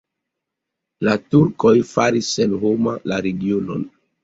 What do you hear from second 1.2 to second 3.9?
turkoj faris senhoma la regionon.